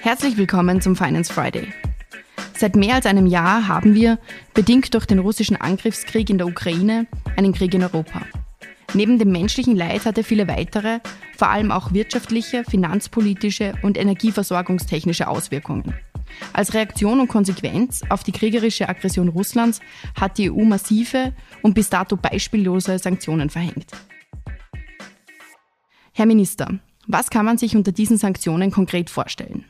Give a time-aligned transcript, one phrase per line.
[0.00, 1.72] Herzlich willkommen zum Finance Friday.
[2.56, 4.18] Seit mehr als einem Jahr haben wir,
[4.54, 7.06] bedingt durch den russischen Angriffskrieg in der Ukraine,
[7.36, 8.22] einen Krieg in Europa.
[8.94, 11.00] Neben dem menschlichen Leid hat er viele weitere,
[11.36, 15.94] vor allem auch wirtschaftliche, finanzpolitische und energieversorgungstechnische Auswirkungen.
[16.52, 19.80] Als Reaktion und Konsequenz auf die kriegerische Aggression Russlands
[20.18, 21.32] hat die EU massive
[21.62, 23.92] und bis dato beispiellose Sanktionen verhängt.
[26.18, 29.64] Herr Minister, was kann man sich unter diesen Sanktionen konkret vorstellen?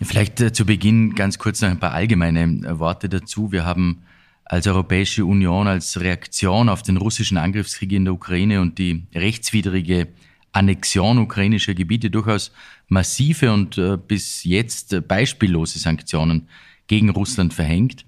[0.00, 3.52] Vielleicht äh, zu Beginn ganz kurz noch ein paar allgemeine äh, Worte dazu.
[3.52, 4.00] Wir haben
[4.46, 10.08] als Europäische Union als Reaktion auf den russischen Angriffskrieg in der Ukraine und die rechtswidrige
[10.52, 12.52] Annexion ukrainischer Gebiete durchaus
[12.88, 16.48] massive und äh, bis jetzt beispiellose Sanktionen
[16.86, 18.06] gegen Russland verhängt.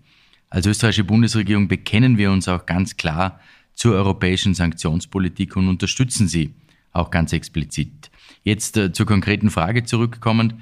[0.49, 3.41] Als österreichische Bundesregierung bekennen wir uns auch ganz klar
[3.75, 6.55] zur europäischen Sanktionspolitik und unterstützen sie
[6.99, 8.11] auch ganz explizit.
[8.43, 10.55] Jetzt zur konkreten Frage zurückkommend.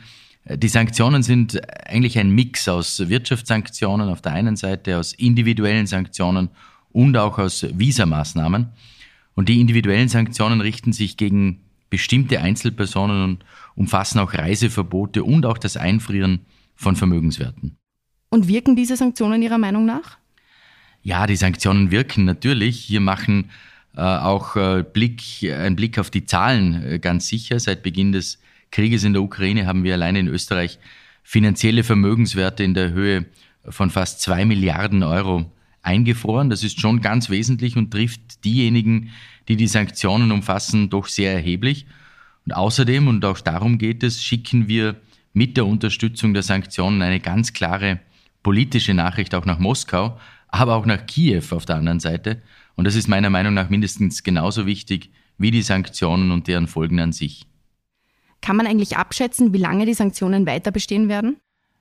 [0.49, 6.51] Die Sanktionen sind eigentlich ein Mix aus Wirtschaftssanktionen auf der einen Seite, aus individuellen Sanktionen
[6.93, 8.69] und auch aus Visamaßnahmen.
[9.35, 15.59] Und die individuellen Sanktionen richten sich gegen bestimmte Einzelpersonen und umfassen auch Reiseverbote und auch
[15.59, 16.41] das Einfrieren
[16.75, 17.77] von Vermögenswerten.
[18.31, 20.19] Und wirken diese Sanktionen Ihrer Meinung nach?
[21.03, 22.79] Ja, die Sanktionen wirken natürlich.
[22.81, 27.59] Hier machen äh, auch äh, Blick, ein Blick auf die Zahlen äh, ganz sicher.
[27.59, 28.39] Seit Beginn des
[28.71, 30.79] Krieges in der Ukraine haben wir allein in Österreich
[31.23, 33.27] finanzielle Vermögenswerte in der Höhe
[33.69, 35.51] von fast zwei Milliarden Euro
[35.83, 36.51] eingefroren.
[36.51, 39.11] Das ist schon ganz wesentlich und trifft diejenigen,
[39.49, 41.87] die die Sanktionen umfassen, doch sehr erheblich.
[42.45, 44.97] Und außerdem, und auch darum geht es, schicken wir
[45.33, 48.01] mit der Unterstützung der Sanktionen eine ganz klare
[48.43, 52.43] politische Nachricht auch nach Moskau, aber auch nach Kiew auf der anderen Seite.
[52.75, 57.01] Und das ist meiner Meinung nach mindestens genauso wichtig wie die Sanktionen und deren Folgen
[57.01, 57.47] an sich.
[58.41, 61.37] Kann man eigentlich abschätzen, wie lange die Sanktionen weiter bestehen werden?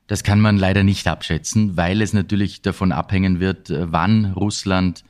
[0.08, 5.04] Das kann man leider nicht abschätzen, weil es natürlich davon abhängen wird, wann Russland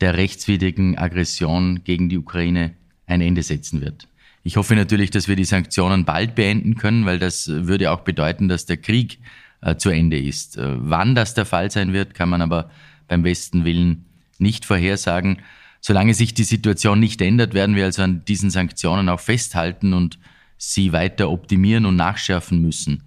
[0.00, 2.74] der rechtswidrigen Aggression gegen die Ukraine
[3.06, 4.08] ein Ende setzen wird.
[4.42, 8.48] Ich hoffe natürlich, dass wir die Sanktionen bald beenden können, weil das würde auch bedeuten,
[8.48, 9.18] dass der Krieg
[9.60, 10.56] äh, zu Ende ist.
[10.56, 12.70] Äh, wann das der Fall sein wird, kann man aber
[13.10, 14.06] beim besten Willen
[14.38, 15.42] nicht vorhersagen.
[15.80, 20.18] Solange sich die Situation nicht ändert, werden wir also an diesen Sanktionen auch festhalten und
[20.56, 23.02] sie weiter optimieren und nachschärfen müssen.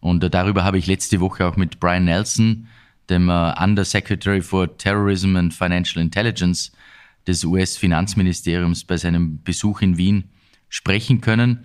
[0.00, 2.66] Und darüber habe ich letzte Woche auch mit Brian Nelson,
[3.08, 6.72] dem uh, Undersecretary for Terrorism and Financial Intelligence
[7.26, 10.24] des US-Finanzministeriums, bei seinem Besuch in Wien
[10.68, 11.60] sprechen können.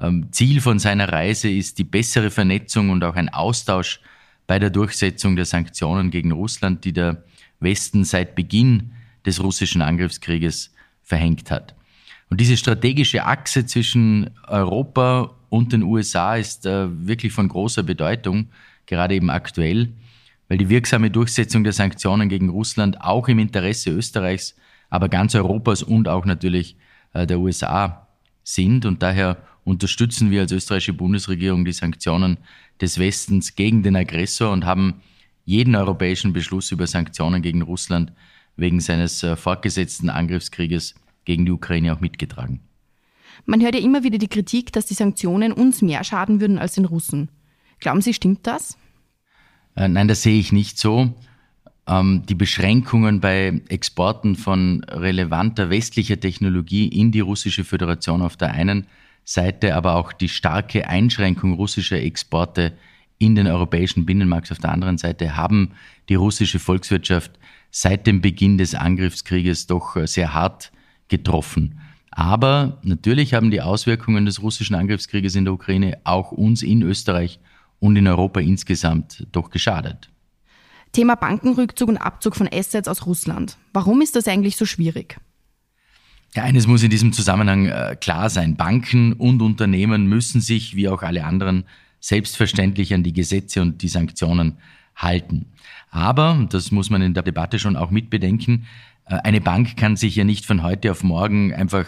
[0.00, 4.00] Ähm, Ziel von seiner Reise ist die bessere Vernetzung und auch ein Austausch
[4.48, 7.22] bei der Durchsetzung der Sanktionen gegen Russland, die der
[7.60, 8.92] Westen seit Beginn
[9.24, 10.72] des russischen Angriffskrieges
[11.02, 11.76] verhängt hat.
[12.30, 18.48] Und diese strategische Achse zwischen Europa und den USA ist äh, wirklich von großer Bedeutung,
[18.86, 19.92] gerade eben aktuell,
[20.48, 24.56] weil die wirksame Durchsetzung der Sanktionen gegen Russland auch im Interesse Österreichs,
[24.88, 26.76] aber ganz Europas und auch natürlich
[27.12, 28.07] äh, der USA
[28.54, 28.86] sind.
[28.86, 32.38] Und daher unterstützen wir als österreichische Bundesregierung die Sanktionen
[32.80, 35.02] des Westens gegen den Aggressor und haben
[35.44, 38.12] jeden europäischen Beschluss über Sanktionen gegen Russland
[38.56, 40.94] wegen seines äh, fortgesetzten Angriffskrieges
[41.24, 42.60] gegen die Ukraine auch mitgetragen.
[43.46, 46.74] Man hört ja immer wieder die Kritik, dass die Sanktionen uns mehr schaden würden als
[46.74, 47.28] den Russen.
[47.80, 48.76] Glauben Sie, stimmt das?
[49.76, 51.14] Äh, nein, das sehe ich nicht so.
[51.88, 58.52] Ähm, die Beschränkungen bei Exporten von relevanter westlicher Technologie in die russische Föderation auf der
[58.52, 58.86] einen
[59.24, 62.74] Seite, aber auch die starke Einschränkung russischer Exporte
[63.18, 65.72] in den europäischen Binnenmarkt auf der anderen Seite haben
[66.08, 67.32] die russische Volkswirtschaft
[67.70, 70.70] seit dem Beginn des Angriffskrieges doch äh, sehr hart
[71.08, 71.80] getroffen.
[72.10, 77.38] Aber natürlich haben die Auswirkungen des russischen Angriffskrieges in der Ukraine auch uns in Österreich
[77.80, 80.10] und in Europa insgesamt doch geschadet.
[80.92, 83.56] Thema Bankenrückzug und Abzug von Assets aus Russland.
[83.72, 85.18] Warum ist das eigentlich so schwierig?
[86.34, 88.56] Ja, eines muss in diesem Zusammenhang äh, klar sein.
[88.56, 91.64] Banken und Unternehmen müssen sich, wie auch alle anderen,
[92.00, 94.58] selbstverständlich an die Gesetze und die Sanktionen
[94.94, 95.46] halten.
[95.90, 98.66] Aber, das muss man in der Debatte schon auch mitbedenken,
[99.06, 101.86] äh, eine Bank kann sich ja nicht von heute auf morgen einfach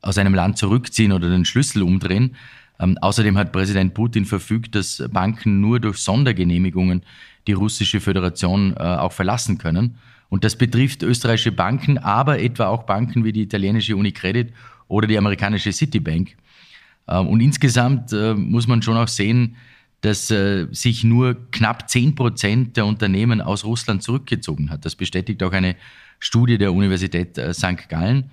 [0.00, 2.36] aus einem Land zurückziehen oder den Schlüssel umdrehen.
[2.78, 7.02] Ähm, außerdem hat Präsident Putin verfügt, dass Banken nur durch Sondergenehmigungen
[7.46, 9.96] die russische Föderation äh, auch verlassen können.
[10.28, 14.52] Und das betrifft österreichische Banken, aber etwa auch Banken wie die italienische Unicredit
[14.88, 16.36] oder die amerikanische Citibank.
[17.08, 19.56] Ähm, und insgesamt äh, muss man schon auch sehen,
[20.00, 24.84] dass äh, sich nur knapp zehn Prozent der Unternehmen aus Russland zurückgezogen hat.
[24.84, 25.76] Das bestätigt auch eine
[26.18, 27.88] Studie der Universität St.
[27.88, 28.30] Gallen.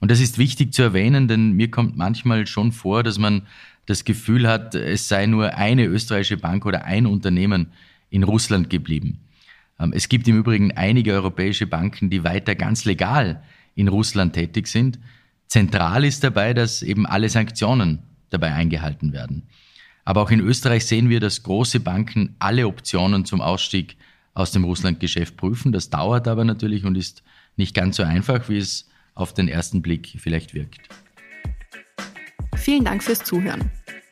[0.00, 3.42] Und das ist wichtig zu erwähnen, denn mir kommt manchmal schon vor, dass man
[3.86, 7.68] das Gefühl hat, es sei nur eine österreichische Bank oder ein Unternehmen
[8.12, 9.24] in Russland geblieben.
[9.80, 13.42] Ähm, es gibt im Übrigen einige europäische Banken, die weiter ganz legal
[13.74, 14.98] in Russland tätig sind.
[15.48, 18.00] Zentral ist dabei, dass eben alle Sanktionen
[18.30, 19.48] dabei eingehalten werden.
[20.04, 23.96] Aber auch in Österreich sehen wir, dass große Banken alle Optionen zum Ausstieg
[24.34, 25.72] aus dem Russlandgeschäft prüfen.
[25.72, 27.22] Das dauert aber natürlich und ist
[27.56, 30.80] nicht ganz so einfach, wie es auf den ersten Blick vielleicht wirkt.
[32.56, 33.70] Vielen Dank fürs Zuhören.